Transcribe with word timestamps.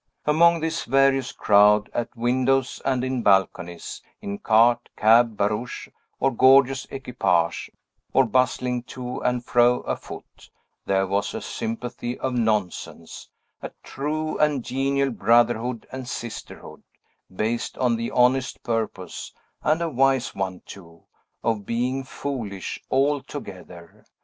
Among 0.25 0.61
this 0.61 0.85
various 0.85 1.31
crowd, 1.31 1.87
at 1.93 2.15
windows 2.17 2.81
and 2.83 3.03
in 3.03 3.21
balconies, 3.21 4.01
in 4.19 4.39
cart, 4.39 4.89
cab, 4.97 5.37
barouche, 5.37 5.89
or 6.19 6.33
gorgeous 6.33 6.87
equipage, 6.89 7.69
or 8.11 8.25
bustling 8.25 8.81
to 8.97 9.19
and 9.21 9.45
fro 9.45 9.81
afoot, 9.81 10.49
there 10.87 11.05
was 11.05 11.35
a 11.35 11.39
sympathy 11.41 12.17
of 12.17 12.33
nonsense; 12.33 13.29
a 13.61 13.69
true 13.83 14.39
and 14.39 14.65
genial 14.65 15.11
brotherhood 15.11 15.85
and 15.91 16.07
sisterhood, 16.09 16.81
based 17.31 17.77
on 17.77 17.95
the 17.95 18.09
honest 18.09 18.63
purpose 18.63 19.31
and 19.61 19.83
a 19.83 19.89
wise 19.91 20.33
one, 20.33 20.61
too 20.65 21.03
of 21.43 21.67
being 21.67 22.03
foolish, 22.03 22.81
all 22.89 23.21
together. 23.21 24.03